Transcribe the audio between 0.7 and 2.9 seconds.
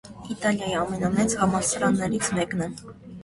ամենամեծ համալսարաններից մեկն է։